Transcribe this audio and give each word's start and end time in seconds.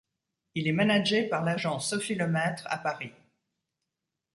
Il 0.55 0.67
est 0.67 0.71
managé 0.71 1.29
par 1.29 1.43
l'agence 1.43 1.87
Sophie 1.91 2.15
Lemaître 2.15 2.63
à 2.71 2.79
Paris. 2.79 3.13